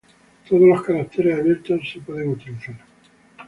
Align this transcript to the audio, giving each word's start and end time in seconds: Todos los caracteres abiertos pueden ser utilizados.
Todos 0.49 0.63
los 0.63 0.81
caracteres 0.81 1.37
abiertos 1.39 1.81
pueden 2.07 2.23
ser 2.23 2.27
utilizados. 2.55 2.81